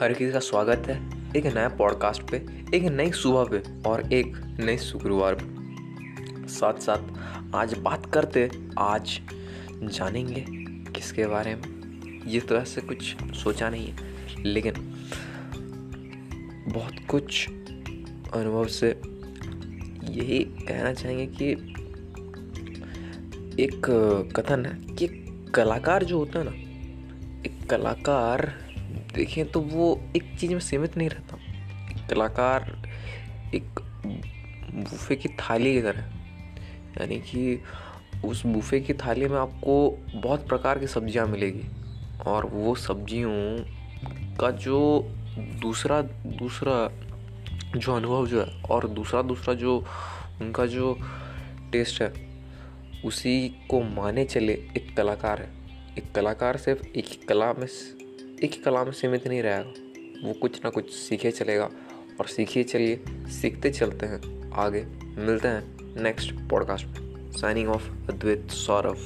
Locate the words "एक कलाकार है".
54.52-55.48